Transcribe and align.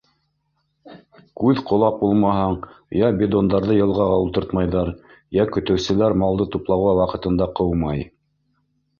Күҙ-ҡолаҡ 1.39 1.97
булмаһаң, 2.05 2.55
йә 3.01 3.09
бидондарҙы 3.19 3.75
йылғаға 3.79 4.15
ултыртмайҙар, 4.23 4.89
йә 5.37 5.45
көтөүселәр 5.57 6.15
малды 6.23 6.47
туплауға 6.57 6.95
ваҡытында 7.01 7.49
ҡыумай. 7.61 8.03